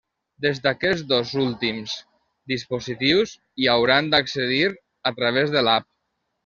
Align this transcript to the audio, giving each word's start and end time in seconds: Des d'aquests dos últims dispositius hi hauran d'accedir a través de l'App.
Des 0.43 0.61
d'aquests 0.61 1.03
dos 1.11 1.33
últims 1.43 1.93
dispositius 2.55 3.37
hi 3.65 3.71
hauran 3.77 4.13
d'accedir 4.17 4.67
a 5.13 5.19
través 5.21 5.57
de 5.59 5.67
l'App. 5.71 5.93